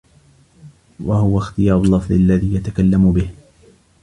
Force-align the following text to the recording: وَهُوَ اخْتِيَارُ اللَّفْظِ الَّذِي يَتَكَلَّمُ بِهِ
وَهُوَ 0.99 1.37
اخْتِيَارُ 1.37 1.81
اللَّفْظِ 1.81 2.11
الَّذِي 2.11 2.55
يَتَكَلَّمُ 2.55 3.13
بِهِ 3.13 3.29